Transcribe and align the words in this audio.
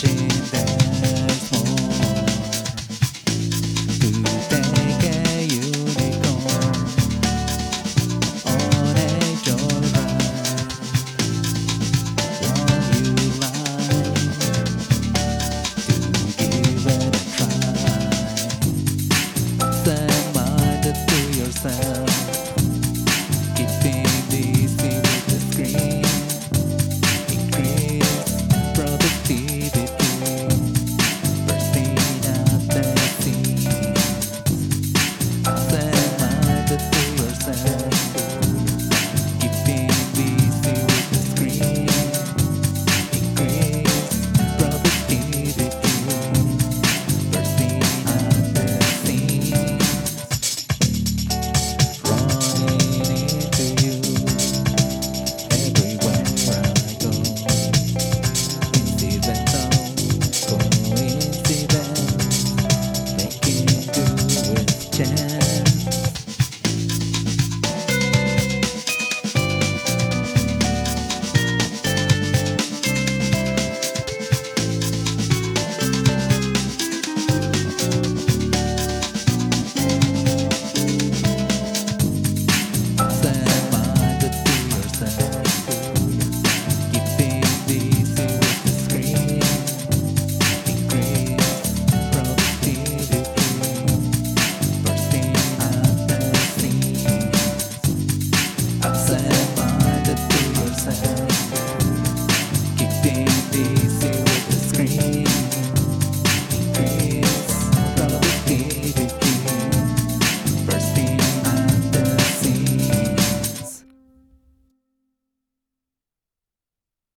she 0.00 0.59